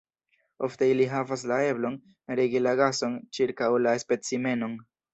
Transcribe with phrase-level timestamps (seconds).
[0.67, 1.99] Ofte ili havas la eblon
[2.41, 4.79] regi la gason ĉirkaŭ la specimenon.